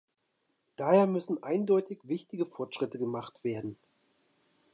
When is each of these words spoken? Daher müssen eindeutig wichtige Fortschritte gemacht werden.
Daher 0.77 1.05
müssen 1.05 1.43
eindeutig 1.43 1.99
wichtige 2.05 2.47
Fortschritte 2.47 2.97
gemacht 2.97 3.43
werden. 3.43 3.77